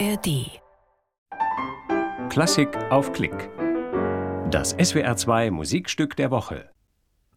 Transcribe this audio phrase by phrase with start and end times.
[0.00, 0.60] ARD.
[2.28, 3.50] Klassik auf Klick.
[4.50, 6.70] Das SWR2 Musikstück der Woche.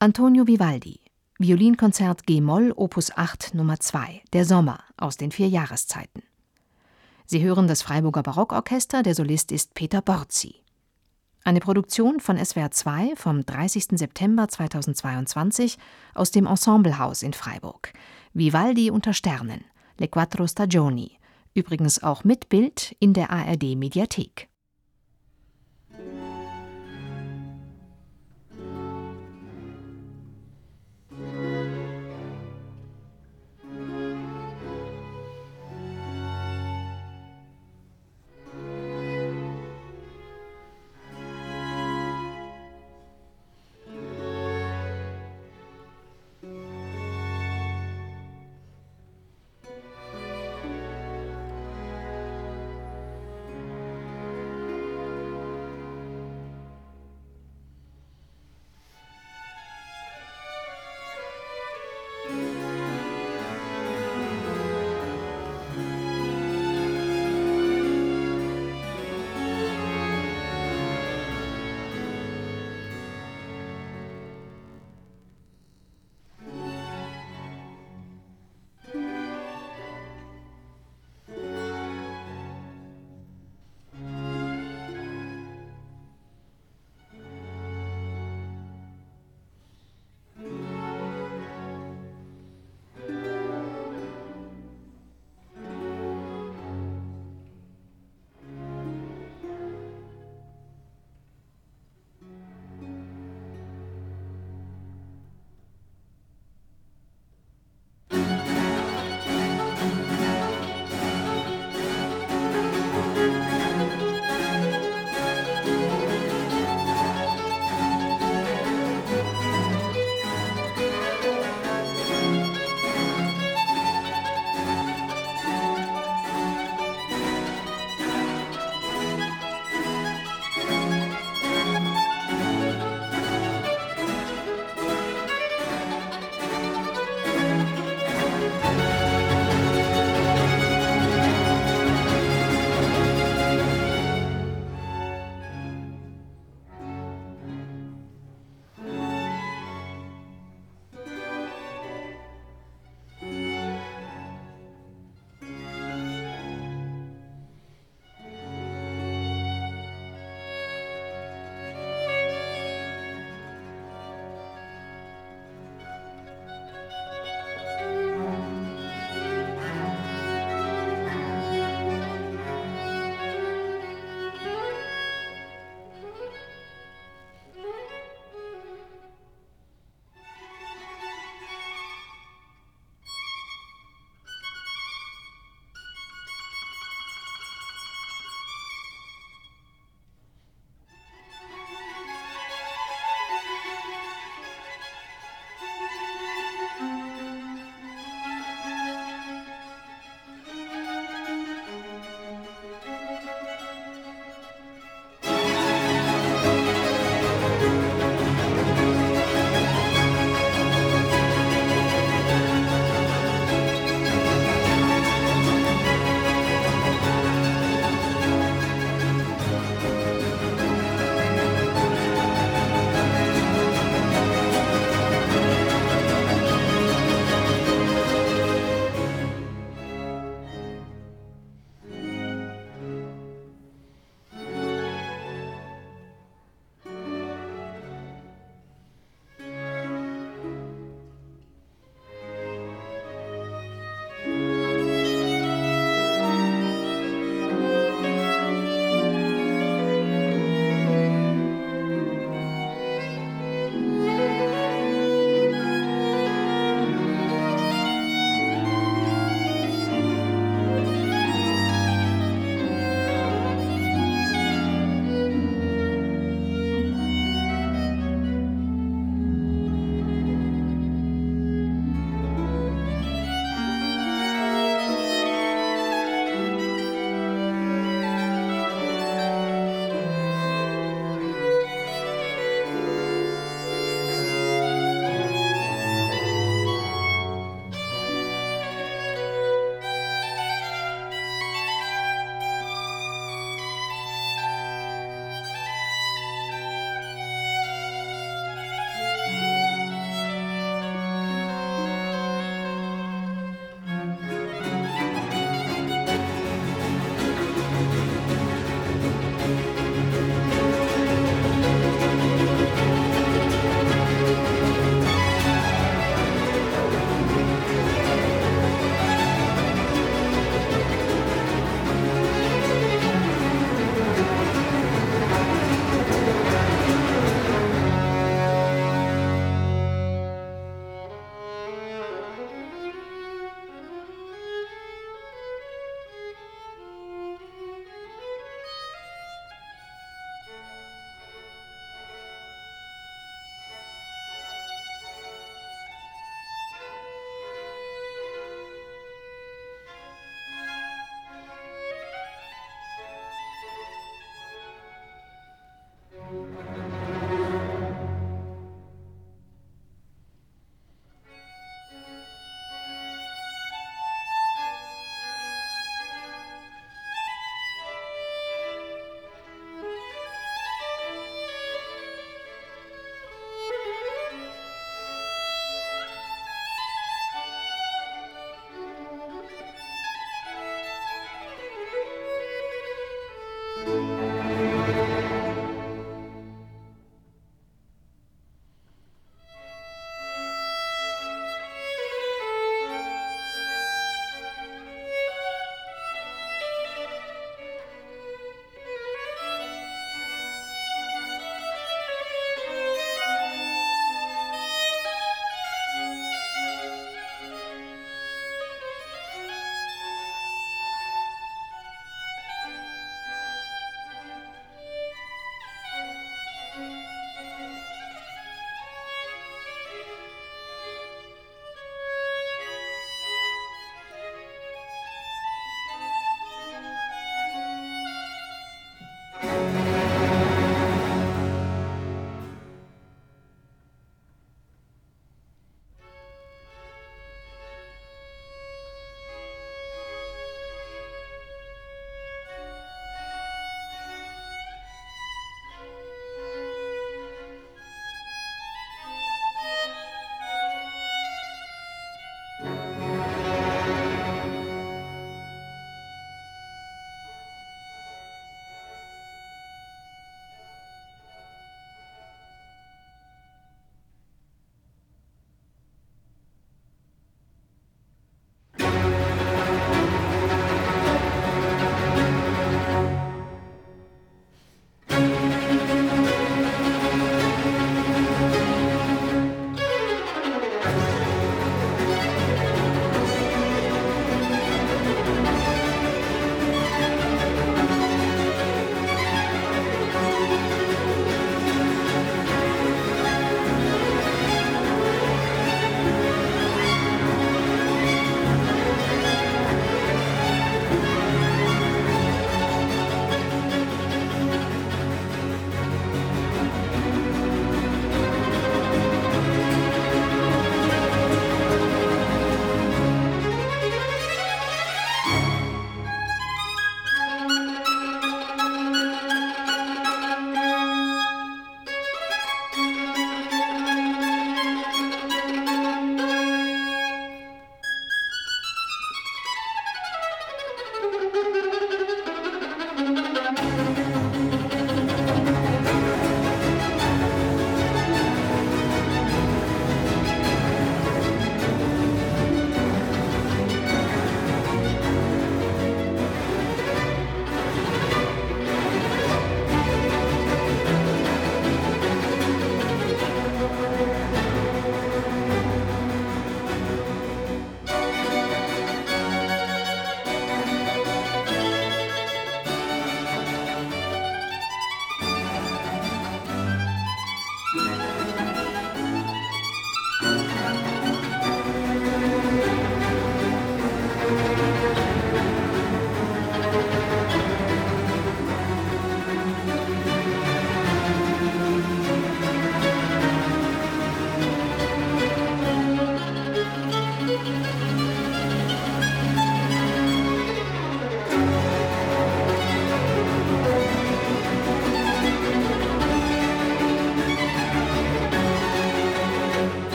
[0.00, 1.00] Antonio Vivaldi.
[1.38, 4.22] Violinkonzert G-Moll Opus 8 Nummer 2.
[4.34, 6.22] Der Sommer aus den vier Jahreszeiten.
[7.24, 10.56] Sie hören das Freiburger Barockorchester, der Solist ist Peter Borzi.
[11.44, 13.98] Eine Produktion von SWR 2 vom 30.
[13.98, 15.78] September 2022
[16.14, 17.94] aus dem Ensemblehaus in Freiburg.
[18.34, 19.64] Vivaldi unter Sternen.
[19.98, 21.18] Le Quattro Stagioni.
[21.54, 24.48] Übrigens auch mit Bild in der ARD Mediathek.